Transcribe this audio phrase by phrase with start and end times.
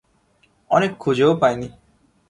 [0.71, 1.69] অনেক খুঁজেও পাইনি।